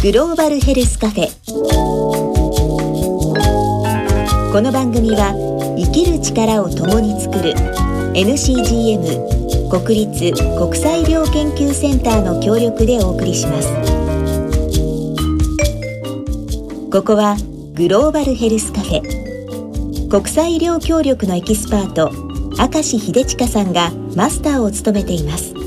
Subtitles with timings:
[0.00, 1.26] グローバルヘルスカフェ。
[4.52, 5.34] この番組は
[5.76, 7.52] 生きる力を共に作る
[8.14, 13.68] NCGM 国立国際医療研究センターの協力でお送りします。
[16.92, 17.36] ここは
[17.74, 20.08] グローバルヘルスカフェ。
[20.08, 22.12] 国際医療協力のエキスパート
[22.56, 25.57] 明石秀親さんがマスターを務めています。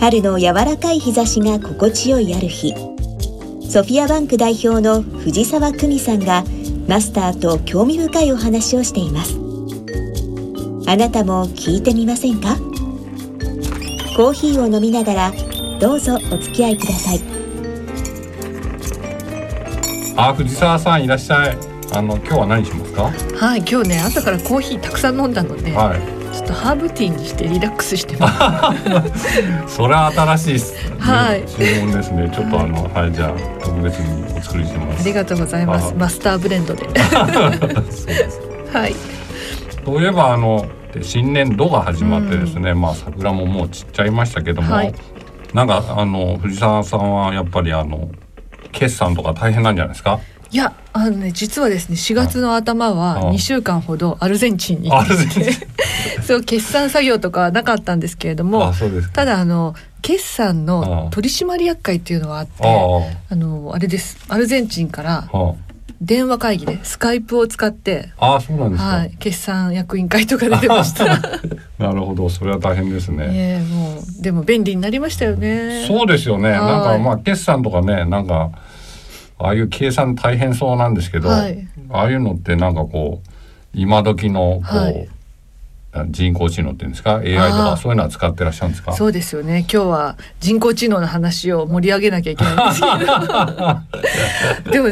[0.00, 2.72] 春の柔らかい日差しが心地よいある日。
[3.68, 6.44] ソフィアバンク代表の藤沢久美さんが
[6.86, 9.34] マスターと興味深いお話をしています。
[10.86, 12.56] あなたも聞いてみませんか？
[14.16, 15.32] コーヒーを飲みながら
[15.80, 17.20] どうぞお付き合いください。
[20.16, 21.58] あ藤沢さんいらっしゃい。
[21.92, 23.02] あの今日は何しますか？
[23.36, 26.17] はい今日ね朝からコーヒーたくさん飲んだので、はい
[26.48, 28.28] とハーブティーにしてリラックスしてま
[29.66, 29.68] す。
[29.76, 30.96] それは新しいです、ね。
[30.98, 32.30] はい注文ですね。
[32.34, 35.02] ちょっとあの、はい、じゃあ特別にお作りしてます。
[35.02, 35.86] ありがとうございます。
[35.88, 36.86] はいマスターブレンドで。
[38.72, 38.94] はい。
[39.84, 44.94] そういえばあので新年度が始まってですね、まあ桜ももう散っちゃいましたけども、はい
[45.54, 48.10] なんかあの藤沢さんはやっぱりあの
[48.70, 50.20] 決算とか大変なんじゃないですか？
[50.50, 55.44] いやあのね実はですね4月の頭ははい2週間ほどアルゼンチンにアルゼンチン
[56.22, 58.72] そう決算作業とかはなかったんですけれども。
[59.12, 65.28] ただあの決算のあ取締役会っていうのがあってああのあれですアルゼンチンから
[66.00, 68.88] 電話会議でスカイプを使ってあ、ああそうなんですか。
[68.88, 71.06] はい決算役員会とか出てました。
[71.78, 73.26] なるほど、それは大変ですね。
[73.30, 75.84] ええもうでも便利になりましたよね。
[75.88, 76.50] そうですよね。
[76.50, 78.50] はいなんかまあ決算とかね、なんか
[79.38, 81.66] ああいう計算大変そうなんですけど、はい。
[81.90, 83.30] ああいうのってなんかこう
[83.72, 85.08] 今時のこう、はい
[86.10, 88.92] 人工知能っていうんですか？AI とあかーそういうのは使ってらっしゃるんですか？
[88.92, 89.60] そうですよね。
[89.72, 92.86] 今日は人工知能の話を盛り上げなきゃいけないんですけ
[94.66, 94.70] ど。
[94.70, 94.90] でも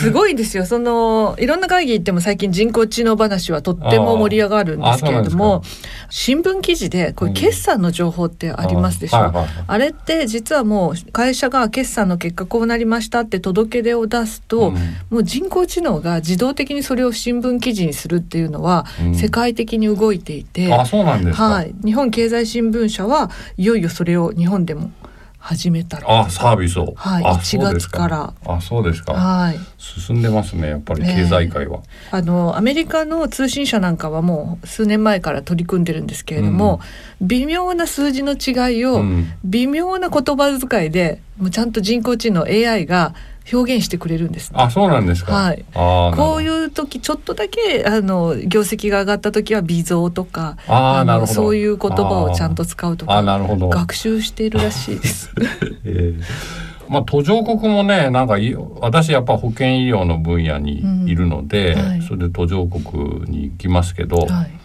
[0.00, 0.64] すごいですよ。
[0.64, 5.62] そのいろんな会議行っても最近人工知能話はとっても盛り上がるんですけれどあも、
[6.10, 9.16] 新聞記事でこれ決算の情報ってありますでしょ？
[9.18, 14.76] あはいはいはいあれって実はもう会社が決算の結果こうなりましたって届け出を出すと、うん
[15.10, 20.35] もう人工知能が自動的にそれを新聞記事にするっていうのはうん世界的に動いていて、
[20.72, 21.44] あ、そうなんですか。
[21.44, 24.90] はい、日本経済新聞社はいよいよそれを日本でも
[25.38, 26.92] 始めたあ、サービスを。
[26.96, 29.12] はいあ1そうです月からあ、そうですか。
[29.12, 30.70] はい進んでますね。
[30.70, 31.82] やっぱり経済界は。
[32.10, 36.80] あのアメリカの通信社なんかはもう数年前から取り組んでるんですけれども、
[37.20, 43.14] 微妙な数字の違いを、うん微妙な言葉遣いでもうちゃんと人工知能 AI が
[43.52, 45.32] 表現してくれるんです、あ、そうなんですか。
[45.32, 46.42] はいあーこうう。
[46.42, 53.68] いう時ちょっとだけあの業績が上がった時は微増とかのあーなるほどそういう言葉をちゃんと使うとあー、かなるほど。
[53.68, 55.30] 学習しているらしいです。
[55.84, 56.20] ええ
[56.88, 64.55] まあ途上国もねなんかい私やっぱ保健医療の分野にいるので、うんはいそれで途上国に行きますけど、はい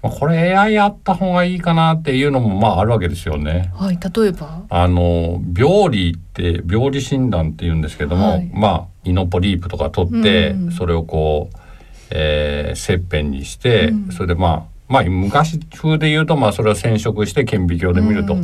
[0.00, 3.72] まあ、これ AI やった方がいいかなっていうのもまああるわけですよね。
[3.74, 4.62] はい、例えば？
[4.70, 8.50] あの病理って病理診断って言うんですけども、はい。
[8.54, 11.56] まあイノポリープとか取って、うんそれをこう、
[12.10, 14.12] えー切片にして、うん。
[14.12, 18.36] それでまあまあ昔風で言うとまあそれを染色して顕微鏡で見ると。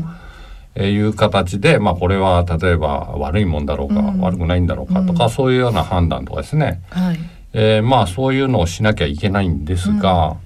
[0.76, 4.20] いう形で、まあ、これは例えば悪いもんだろうか、うん。
[4.20, 5.30] 悪くないんだろうかとか、うん。
[5.30, 7.18] そういうような判断とかですね、はい。
[7.52, 10.36] えーまあそういうのをしなきゃいけないんですが、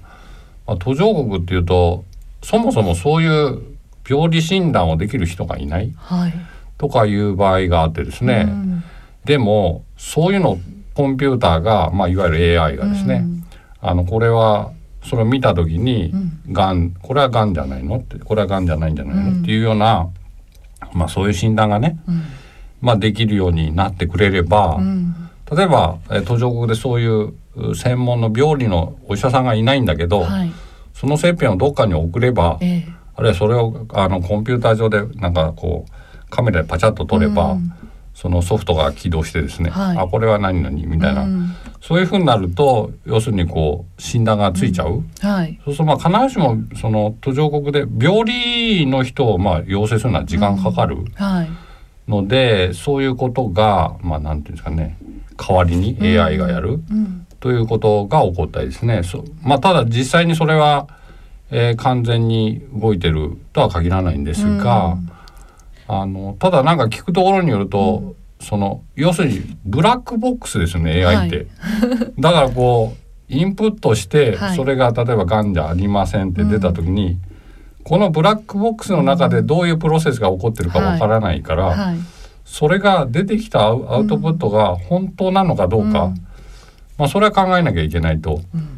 [0.69, 2.05] まあ、途上国っていうと
[2.43, 3.61] そもそもそういう
[4.07, 6.33] 病理診断をできる人がいないはい。
[6.77, 8.83] とかいう場合があってですね、うん。
[9.25, 10.59] でもそういうのを
[10.93, 13.25] コンピューターが、まあ、いわゆる AI がですね、
[13.81, 14.71] あのこれは
[15.03, 16.11] それを見た時に
[16.47, 16.53] うん。
[16.53, 17.97] がんこれはがんじゃないの？
[17.97, 19.41] ってこれはがんじゃないんじゃないの、うん。
[19.41, 20.07] っていうような、
[20.93, 22.23] まあ、そういう診断がね、うん。
[22.81, 25.15] まあ、できるようになってくれれば、うん。
[25.51, 27.33] 例えば、えー途上国でそういうう
[27.75, 30.51] 専門の病理のお医者さんがいないんだけど、はい。
[30.93, 32.93] その切片をどっかに送れば、ええ。
[33.15, 37.71] あるいはそれをあのコンピューター上でなんかこうカメラでパチャッと撮れば、うん。
[38.13, 39.97] そのソフトが起動してですね、はい。
[39.97, 41.55] あこれは何々みたいな、うん。
[41.79, 45.03] そういうふうになると要するにこう診断がついちゃう。
[45.21, 45.57] はい。
[45.63, 51.49] そうするとまあ必ずしもその途上国で病理の人をまあ養成するのは時間かかるはい。
[52.09, 54.97] ので、そういうことがまあなんていうんですかね
[55.37, 56.81] 代わりに AI がやる。
[56.91, 59.03] うんということが起こったりですね。
[59.03, 60.87] そまあただ実際にそれは、
[61.51, 65.11] えー完全に動いてるとは限らないんですが、うん。
[65.87, 71.47] あのただなんか聞くところによると、その要するにブラックボックスですよね AI って。
[72.19, 74.55] だからこうインプットしてはい。
[74.55, 77.17] それが例えばがんじゃありませんって出た時に、
[77.83, 81.97] このブラックボックスの中でどういうプロセスが起こってるかわからないから、はい。
[82.43, 86.25] それが出てきたアウアウトプットが本当なのかどうか、うん
[86.99, 88.75] まあそれは考えなきゃいけないとうん。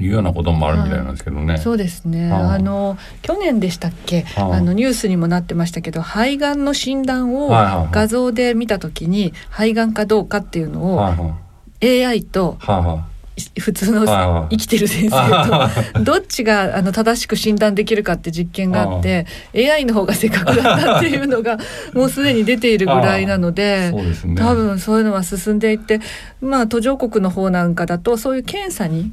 [0.00, 1.58] いうようなこともあるみたいなんですけどね。
[1.58, 2.32] そうですね。
[2.32, 7.88] あの去年でしたっけ、あのニュースにもなってましたけど、肺がんの診断をはいはいはい。
[7.92, 11.36] 画像で見たときに肺がんかどうかっていうのをはいは
[11.82, 12.04] い。
[12.06, 13.11] AI とはいはい
[13.58, 21.58] 普通の生きてる先生と どっちがあの正しく診断できるかって実験があって AI の方が正確だったっていうのが
[21.94, 23.92] もうすでに出ているぐらいなので。
[24.36, 26.00] 多分そういうのは進んでいって
[26.40, 29.12] まあ途上国の方なんかだとそういう検査に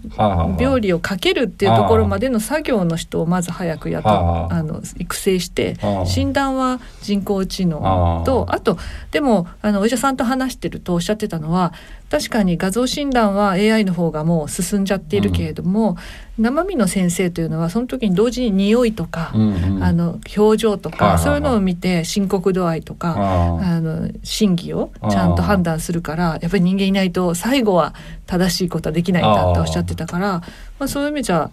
[0.59, 4.63] 病理をかけるっていうところまでの作業の人をまず早くやっとはああ。
[4.63, 8.23] の育成して診断は人工知能。
[8.25, 8.59] とあ。
[8.59, 8.77] と
[9.11, 11.73] でもあのお医者さんと話してるとおっしゃってたのは
[12.09, 15.97] 確かに画像診断は AI の方がもう進んじゃっているけれども、
[16.37, 19.83] 生身の先生というのはその時に同時に匂いとか、うんうん。
[19.83, 21.23] あの表情とか、はいはいはい。
[21.23, 23.15] そういうのを見て深刻度合いとか。
[23.17, 27.93] ああの審議をちゃんと判断するからやっぱり人間いないと最後は
[28.25, 30.41] 正しいことはできないんだっておっしゃってたから
[30.79, 31.51] まあ、そういう意味じゃ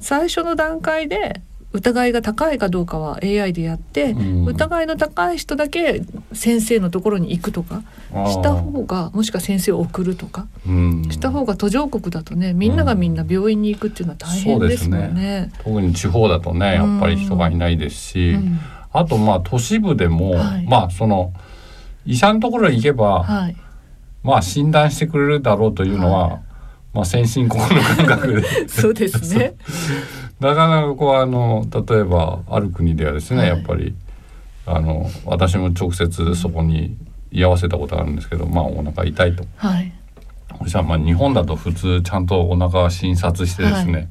[0.00, 1.40] 最初の段階で
[1.72, 4.44] 疑いが高いかどうかは AI でやって、うん。
[4.46, 11.08] 疑いの高い人だけ先生のところに行くとかした方がもしくは先生を送るとかうん。
[11.10, 15.52] した方が途上国だとねみんながみんな病院に行くっていうのは大変ですもんね。
[15.62, 18.58] 特に地方だとねやっぱり人がいないですし、うん。
[18.92, 20.66] あとまあ都市部でも、はい。
[20.66, 21.34] まあその
[22.06, 23.56] 医者のところに行けば、はい、
[24.22, 26.40] まあ診断してくれるだろうというのは、は
[26.94, 28.42] まあ先進国の感覚で。
[28.68, 29.54] そうですね。
[30.40, 33.48] なかなかこうあの例えばある国ではですね、はい。
[33.48, 33.94] やっぱり
[34.66, 36.96] あの私も直接そこに
[37.30, 39.44] 居合わせたことがあるんですけど、まあお腹痛いと。
[39.56, 39.92] はい、
[40.60, 44.04] そしたらまあ日本だと普通ちゃんとお腹を診察してですね、は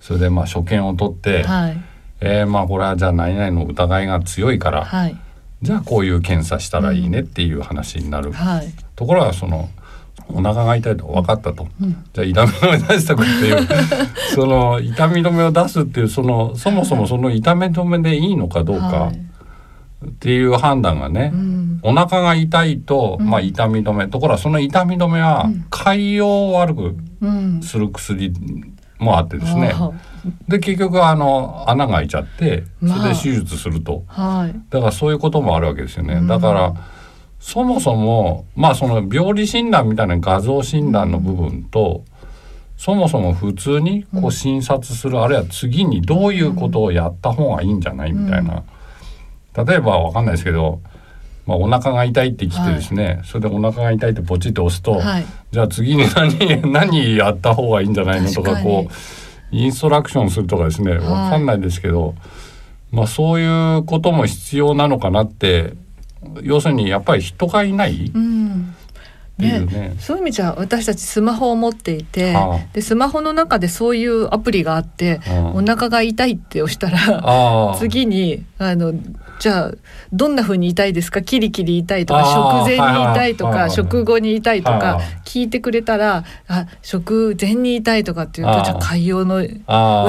[0.00, 1.80] それでまあ所見を取って、はい、
[2.20, 5.16] えーまあこれはじゃあ何々の疑いが強いから、はい、
[5.62, 9.70] じゃあこういう検査したらいいねっていう話になる、はい、ところがその
[10.28, 12.04] お腹が痛いと分かったと、うん。
[12.12, 13.68] じゃあ痛み止め出してくれっていう。
[14.34, 19.20] その痛み止めを出すっていうそのそもそもその痛み止めでいいのかどうかはい。
[20.06, 21.80] っていう判断がね、うん。
[21.82, 23.28] お腹が痛いと、うん。
[23.28, 25.66] まあ、痛み止めところがその痛み止めはうん。
[25.70, 28.32] 潰瘍を悪くうん、する薬
[28.98, 29.90] もあってですね、あ
[30.46, 33.08] で結局あの穴が開いちゃってそまあ。
[33.08, 34.04] れで手術すると。
[34.08, 36.14] あはい、だからそういうこともあるわけですよね。
[36.14, 36.26] うん。
[36.26, 36.74] だから
[37.44, 42.02] そもそもまあその病理診断みたいな画像診断の部分と、
[42.78, 48.64] そもそも普通にこう診察する、あるいは次にどういうことをやった方がいいんじゃないみたいな。
[49.62, 50.80] 例えばわかんないですけど、
[51.44, 58.92] まあ、お腹が痛いってきてですね、それでお腹が痛いってポチッと押すと、はい、じゃあ次に何 何やった方がいいんじゃないのとかこう
[59.54, 60.94] インストラクションするとかですねい。
[60.96, 62.14] わかんないですけど、
[62.90, 65.74] まあそういうことも必要なのかなって
[66.42, 68.74] 要するにやっぱり人がいないっうん、
[69.38, 69.94] ていうね。
[69.98, 72.60] そういう意味じゃ私たちスマホを持っていて、はあ。
[72.72, 75.46] でスマホの中でそういうアプリがあって、うん。
[75.56, 78.92] お腹が痛いって押したら次にあの
[79.40, 79.72] じゃあ
[80.12, 81.20] どんな風に痛いですか？
[81.20, 89.42] キリキリ痛いとか食前に痛いとか、食後に痛いとか聞いてくれたらあ食前に痛いとかっていうとじゃあ潰瘍の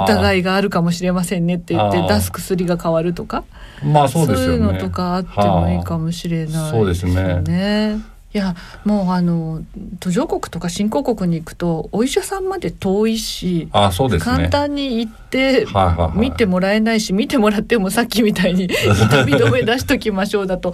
[0.03, 3.43] 疑いがあるかもしれませんねって言って出す薬が変わるとか
[3.83, 4.53] まあそうですよね。
[4.55, 7.41] いうのとかあってもいいかもしれないそうですね。
[7.41, 8.53] ねいや
[8.83, 9.63] もうあの
[10.01, 14.35] 途上国とか新興国に行くとお医者さんまで遠いし、ああそうですね。
[14.35, 16.17] 簡単に行ってはいはいはい。
[16.17, 20.73] 見てもらえないし見てもらってもさっきみたいに 痛み止め出しときましょうだと。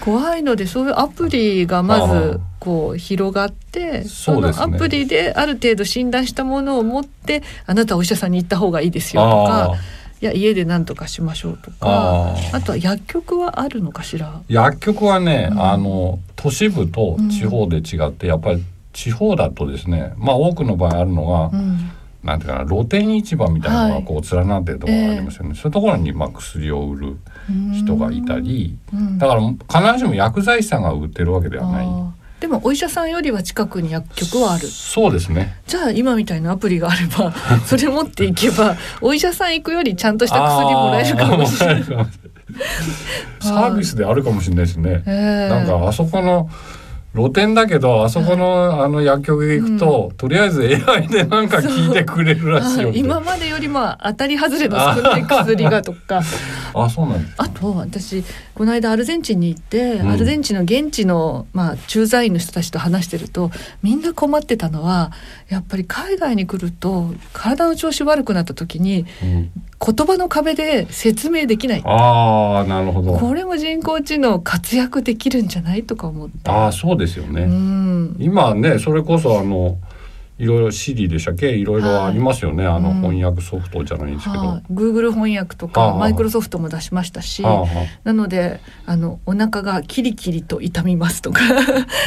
[0.00, 2.08] 怖いのでそういうアプリがまああ。
[2.08, 9.76] ずこう広がってそのアプリである程度診断したものを持ってあなたはお医者さんに行った方がいいですよとかあ
[10.22, 14.40] いや家で何とかしましょうとかああとは薬局はあるのかしら？
[14.46, 15.60] 薬局はね、うん。
[15.60, 18.62] あの都市部と地方で違って、やっぱり
[18.92, 21.90] 地方だとですねまあ多くの場合あるのが、うん。
[22.22, 24.02] なんていうかな露店市場みたいなのはい。
[24.02, 27.16] がこう連なってるところがありますよね、そういうところにまあ薬を売る
[27.74, 29.18] 人がいたり、うん。
[29.18, 31.86] だから必ずしも薬剤師さんが売ってるわけではない。
[32.42, 35.54] でもお医者さんよりは近くに薬局はあるそうですね。
[35.68, 37.32] じゃあ今みたいなアプリがあれば
[37.64, 41.84] それ持っていけばお医者さん行くよりちゃんとした薬もらえるかもしれない
[43.38, 45.04] サービスであるかもしれないですね。
[45.06, 46.50] ええなんかあそこの
[47.14, 56.22] 露店だけどあそこのあの薬局へ行くと、とりあえず AI でなんか聞いてくれるらしいよはい今までよりも当たり外れの少ない薬がとか。
[56.74, 57.34] あそうなんです。
[57.36, 60.10] あと私この間アルゼンチンに行って、うん。
[60.10, 63.50] アルゼンチンの現地の、まあ、駐在員の人たちと話してると
[63.82, 65.12] みんな困ってたのは
[65.50, 69.50] やっぱり海外に来ると体の調子悪くなった時にうん
[69.84, 71.82] 言葉の壁で説明できない。
[71.84, 73.14] ああなるほど。
[73.14, 75.82] これも人工知能活躍できるんじゃない？
[75.82, 76.48] とか思って。
[76.48, 78.16] ああそうですよね、うん。
[78.20, 79.78] 今ねそれこそあの
[80.38, 81.50] いろいろ Siri でしたっけ？
[81.50, 83.00] いろいろありますよね、あのうん。
[83.02, 85.98] 翻訳ソフトじゃないんですけど、はい、Google 翻訳とはあかはあ。
[85.98, 87.66] マイクロソフトも出しましたし、はあは
[88.04, 91.40] なのであのお腹がキリキリと痛みますとか。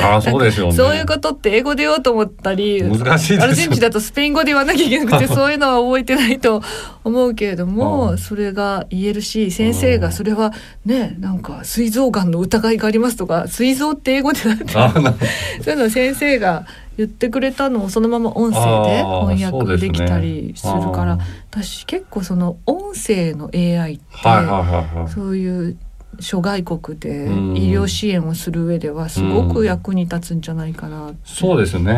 [0.01, 0.73] あああそうですよね。
[0.73, 6.61] そういうことって英語で言おうと思ったり難しいアルゼンチンだとスペイン語で言わなきゃいけなくて そういうのは覚えてないと
[7.03, 10.51] 思うけれども、う んそれが言えるし先生がそれは
[10.85, 16.65] ねなんか膵臓がんの疑いがありますとか膵臓って英語でなんて そういうのを先生が
[16.97, 21.21] 言ってくれたのをそのまま音声で翻訳できたりするからあー
[21.51, 25.09] 私結構その音声の AI って、はいはいはいはい。
[25.09, 25.77] そういう
[26.19, 31.17] 諸外国でうん医療支援をする上ではすごく役に立つんじゃないかなって。
[31.25, 31.91] そうですね。
[31.91, 31.95] う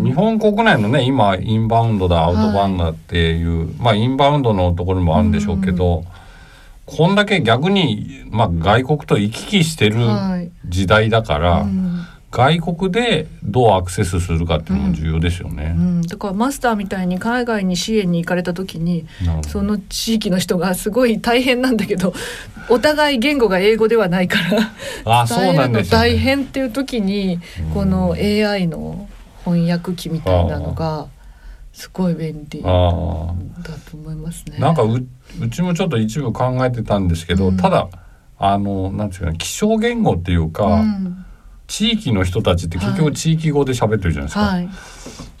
[0.00, 0.02] ん。
[0.04, 6.04] 日本国内のね今インバウンドだアウトバウンドだっていう、まあインバウンドのところもあるんでしょうけど、
[6.86, 10.50] こんだけ逆に、まあ、外国と行き来してるはい。
[10.66, 15.76] 時代だから、うん外国でどうアクセスするかっていうのも重要ですよね。
[15.78, 19.06] うん、だからマスターみたいに海外に支援に行かれた時に
[19.46, 22.12] その地域の人がすごい大変なんだけど
[22.68, 24.38] お互い言語が英語ではないか
[25.04, 25.82] ら伝えるの。
[25.84, 27.38] 大変っていう時に
[27.72, 29.08] この AI の
[29.44, 31.06] 翻訳機みたいなのが
[31.72, 33.34] すごい便利だとあ
[33.94, 34.56] 思いますね。
[34.58, 35.06] あなんかう
[35.40, 37.56] うちもちょっと一部考えてたんですけど、うん。
[37.56, 37.86] ただ
[38.38, 41.24] あのなんていうかな気象言語っていうか、うん
[41.66, 44.68] 地域の人たちって結局はい地域語で喋ってるじゃないですか、はい、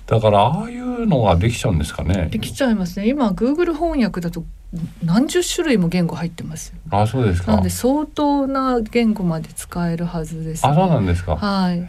[0.06, 2.28] だからああいうのができちゃうんですかね。
[2.30, 3.08] できちゃいますね。
[3.08, 4.44] 今 Google 翻訳だと
[5.04, 6.78] 何十種類も言語入ってますよ。
[6.90, 7.52] あそうですか。
[7.52, 11.80] なので相当な言語まで使えるはずです、ね、あそうなんですか、はい。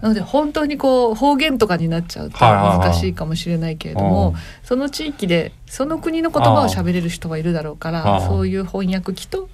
[0.00, 2.78] なので本当にこう方言とかになっちゃうとはいはいはい。
[2.90, 4.34] 難しいかもしれないけれども、うん。
[4.62, 9.48] その地域でその国の言葉を喋れる人がいるだろうからそういう翻訳機と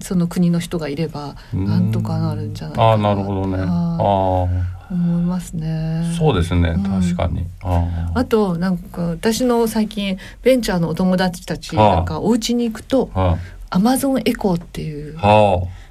[0.00, 1.64] その国の人がいればうん。
[1.66, 3.58] なんとかなるんじゃないかあななるほどね。
[3.58, 6.14] はいあ思いますね。
[6.16, 6.68] そうですね。
[6.70, 6.82] うん。
[6.84, 13.10] 確かに、ああとなんか私の最近ベンチャーのお友達たちなんかお家に行くと
[13.70, 15.18] アマゾンエコーっていう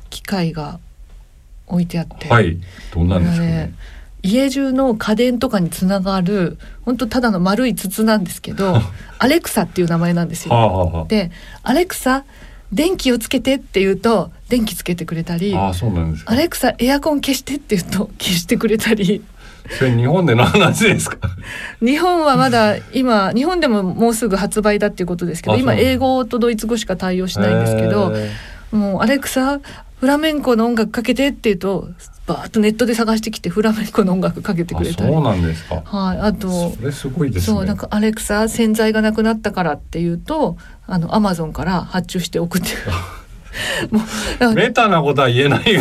[0.09, 0.79] 機械が
[1.67, 2.57] 置いてあって、あはい。
[2.93, 3.73] どんなんですかね。
[4.25, 8.81] 家中の家電とかにつながる本当ただの丸い筒なんですけど
[9.19, 10.55] アレクサっていう名前なんですよ。
[10.55, 11.29] はあはあはで
[11.61, 12.23] 「アレクサ
[12.73, 16.33] 電気をつけて」って言うと電気つけてくれたりああそうなんです「か。
[16.33, 19.21] アレクサエアコン消して」って言うと 消してくれたり。
[19.79, 21.17] それ日本での話ですか？
[21.81, 28.29] 日本はまだ今日本でももうすぐ発売だっていうことですけど今英語とドイツ語しか対応しないんですけどへ
[28.71, 29.59] もう「アレクサ
[29.99, 31.89] フラメンコの音楽かけて」って言うと
[32.27, 35.09] バーッとネットで探してきてフラメンコの音楽かけてえくれたり。
[35.09, 35.81] あそうなんですか。
[35.83, 37.55] はい、あとそれすごいですね。
[37.55, 42.69] そうなんかアレクサ洗剤がなくなったからっていうとあのアマゾンから発注して送って
[43.89, 44.03] もう
[44.39, 45.73] なのでベタなことは言えない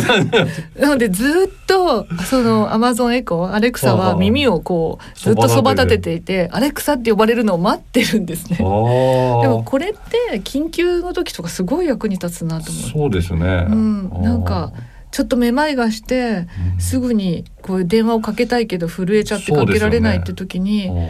[0.79, 8.57] なのでずっとそのアマゾンエコーアレクサは耳をこうずっとそば立てていてアレクサって呼ばれるのを待ってるんですね。
[8.57, 12.91] であもあこれって緊急の時とかすごい役に立つなと思って。
[12.91, 14.71] そうですね、うん、なんか
[15.11, 16.79] ちょっとめまいがしてうん。
[16.79, 21.07] すぐにこう電話をかけたいけど震えちゃってかけられないって時に、うん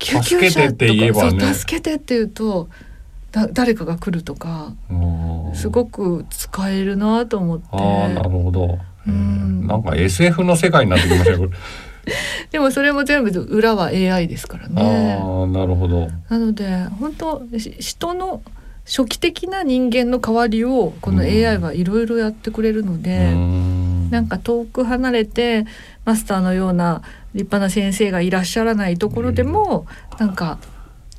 [0.00, 1.40] 救急車とか助けてって言えばね。
[1.40, 2.70] そう助けてって言うと
[3.32, 4.94] だ誰かが来るとかう
[5.52, 7.66] んすごく使えるなと思って。
[7.72, 9.66] ああなるほど、うん。
[9.66, 11.50] なんか SF の世界になってきましたよ。
[12.50, 15.18] でもそれも全部裏は AI ですからね。
[15.20, 16.08] ああなるほど。
[16.28, 18.42] なので本当し人の
[18.86, 21.28] 初期的な人間の代わりをこのうん。
[21.28, 23.32] AI はいろいろやってくれるので。
[23.32, 23.80] うん。
[24.10, 25.66] なんか遠く離れて
[26.04, 29.86] マスターのような立派な先生がいらっしゃらないところでも、
[30.18, 30.58] なんか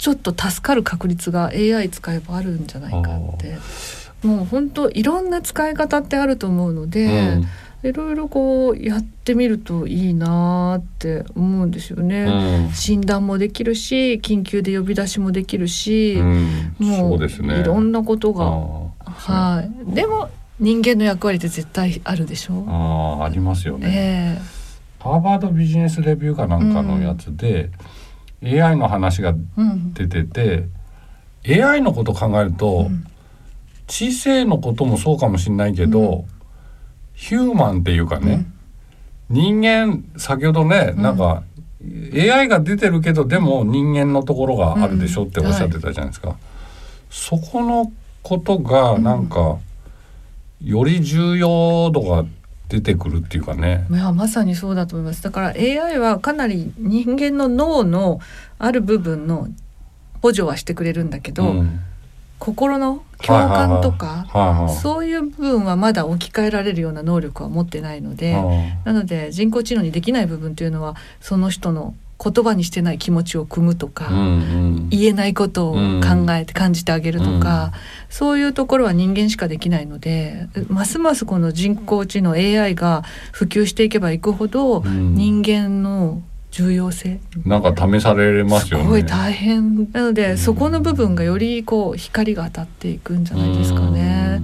[0.01, 3.55] ちょっと助かる確率が AI 使えばあるんじゃないかって。
[4.23, 7.37] もう本当いろんな使い方ってあると思うので、
[7.83, 12.23] いろいろこうやってみるといいなーって思うんですようんね。
[12.23, 12.71] うん。
[12.73, 16.75] 診断もできるし緊急で呼び出しもできるし、うん。
[16.79, 18.45] もそういろんなことが、
[19.05, 20.29] あはい、でも
[20.59, 22.65] 人間の役割って絶対あるでしょ？
[22.67, 24.41] あありますよね、ええ。
[25.03, 27.69] ハーバードビジネスレビューかなんかのやつで、
[28.43, 29.93] AI の話がうん。
[29.93, 30.67] 出てて
[31.47, 33.05] AI のこと考えると、うん。
[33.87, 36.25] 知性のこともそうかもしれないけど、うん。
[37.13, 38.45] ヒューマンっていうかね、
[39.29, 41.01] 人間先ほどね、うん。
[41.01, 41.43] なんか
[42.13, 46.37] AI が出てるけどでも人間のところがあるでしょっておっしゃってたじゃないですか。
[47.09, 47.91] そこの
[48.23, 49.57] ことがなんか、
[50.63, 52.25] より重要度が
[52.71, 53.85] 出てくるっていうかね。
[53.91, 55.21] いやまさにそうだと思います。
[55.21, 58.21] だから AI はかなり人間の脳の
[58.59, 59.49] ある部分の
[60.21, 61.81] 補助はしてくれるんだけど、うん。
[62.39, 64.75] 心の共感とか、はいはいはい。
[64.75, 68.33] そういう部分はまだ置き換えられるような能力は持ってないので、
[68.85, 74.21] なので人工知能にできない部分というのはその人の言葉にしてない気持ちを汲むとか、うんう
[74.85, 74.89] ん。
[74.89, 77.73] 言えないことを考えて感じてあげるとか、
[78.09, 85.15] そういうところは人間しかできないのでますますこの人工知能 AI が普及していけばいくほど、うん。
[85.15, 88.83] 人間の重要性なんか試されますよね。
[88.83, 89.89] すごい大変。
[89.93, 94.41] なので、そこの部分がよりこう光が当たっていくんじゃないですかね。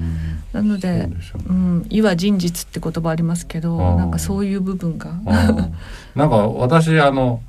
[0.53, 1.11] なのでね。
[1.47, 5.11] うん、意は真実って言葉ありますけど、なんかそういう部分が。
[5.11, 5.73] うん
[6.15, 7.41] なんか私あの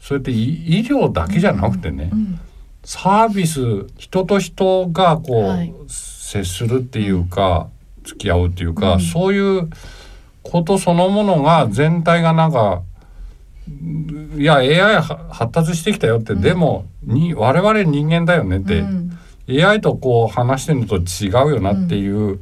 [0.00, 2.40] そうやって医医療だけじゃなくてね、うん
[2.84, 5.74] サービス人と人がこう、はい。
[5.86, 7.68] 接するっていうか
[8.04, 9.00] 付き合うっていうか、うん。
[9.00, 9.68] そういう
[10.42, 12.82] ことそのものが全体がなんか
[14.36, 16.40] いや AI は発達してきたよって、うん。
[16.40, 19.18] でもに我々人間だよねって、うん。
[19.48, 22.40] AI とこう話してるのと違うよなっていう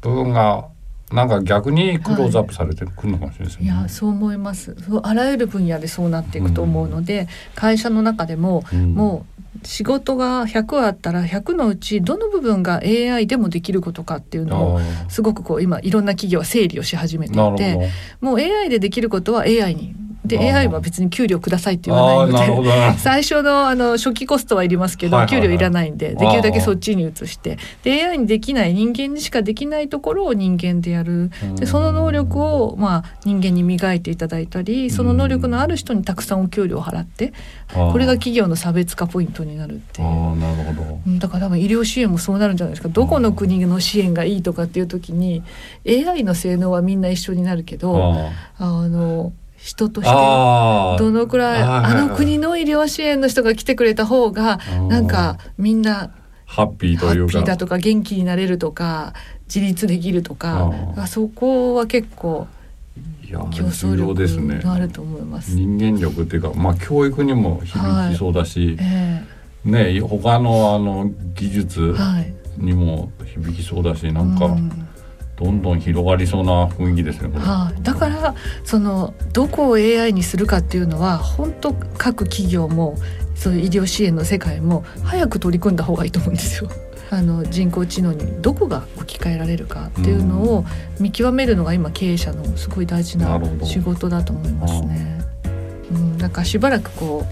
[0.00, 0.66] 部分が
[1.12, 3.66] なんか逆にクローズアップされてくるのかもしれないですよね。
[3.66, 3.82] い。
[3.82, 4.76] やそう思います。
[5.02, 8.94] あらゆる分野でそうなっていくと思うので、会社の中でも、うん。
[8.94, 17.80] もう仕事が100あったら100のうちどの部分が AI でもできることかっていうのをすごくこう今いろんな企業は整理をし始めてないてど。
[18.20, 19.94] もう AI でできることは AI に
[20.26, 25.42] で AI は別に給料くださいって言わないので 最初のあの初期コストはいりますけど、はいはいはい。
[25.42, 27.58] 給料いらないんでできるだけそっちに移して。
[27.82, 31.30] で AI にできない人間にしかできないところを人間でやる。
[31.56, 37.32] でその能力を、まあ、人間に磨いていただいたりその能力のある人にたくさんお給料を払って
[37.72, 40.36] これが企業の差別化ポイントになるっていう。
[40.36, 40.98] なるほど。
[41.06, 42.88] うんだから多分医療支援もそうなるんじゃないですか。
[42.88, 45.42] どこの国の支援がいいとかっていう時に
[45.88, 49.32] AI の性能はみんな一緒になるけどああの
[49.66, 52.02] 人としてどのくらいはいはいはい。
[52.02, 56.12] あの国の医療支援の人が来てくれた方がうんなんかみんな
[56.44, 57.42] ハッピーハというか。
[57.42, 59.12] だとか元気になれるとか
[59.52, 60.72] 自立できるとか
[61.08, 62.46] そこは結構
[63.28, 65.52] いや力があると思います。
[65.56, 69.24] 人間力っていうかまあ教育にも響きそうだし、え
[69.64, 74.85] ね他のあの技え術はい、にも響きそうだしなんかうん
[75.36, 77.30] どんどん広がりそうな雰囲気ですね。
[77.38, 82.96] はい、だからそのどこを AI にするかっていうのは本当各企業も
[83.34, 86.70] そういう医療支援の世界も早く取り組んだ方がいいと思うんですよ。
[87.10, 90.64] あの人工知能にどこが置き換えられるかっていうのを
[90.98, 95.20] 見極めるのが今経営者のすごい大事な仕事だと思いますね。
[95.92, 97.24] うん、なんかしばらくこ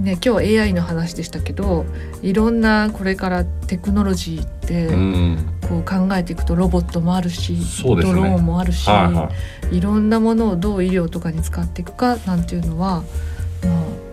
[0.00, 1.86] うね今日 AI の話でしたけど
[2.20, 9.30] いろんなこれからテクノロジーって、うんこう考えていくとロボットもあるし、ねドローンもあるし、はいは
[9.72, 13.02] いいろんなものをどう医療とかに使っていくかなんていうのは、
[13.62, 13.70] ま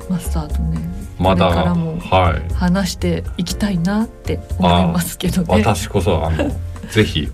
[0.09, 0.79] あ、マスターとね
[1.19, 6.49] まだこれからもはい話していきたいなって思いますけどね私こそあの
[6.89, 7.29] ぜひ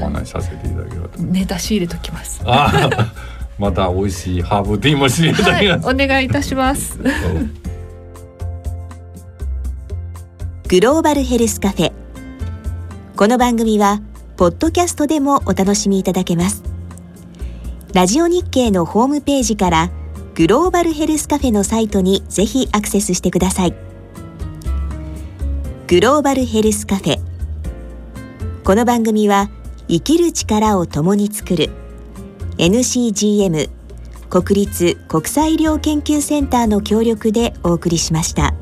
[0.00, 1.22] お話しさせていただければと。
[1.22, 2.42] ネタ仕入れときます。
[3.58, 5.88] また美味しいハーブティーもしていただはい、きます。
[5.88, 6.98] お願いいたします。
[10.68, 11.92] グローバルヘルスカフェ
[13.16, 14.02] この番組は
[14.36, 16.62] ポッドキャストでもお楽しみいただけます。
[17.94, 19.90] ラジオ日経のホームページから
[20.34, 23.74] グローバルヘルスカフェのサイトにぜひアクセスしてください。
[25.86, 27.18] グローバルヘルスカフェ。
[28.64, 29.48] この番組は
[29.88, 31.70] 生きる力を共に作る
[32.58, 33.70] NCGM
[34.28, 38.52] 国立国際医療研究センターの協力でお送りしました。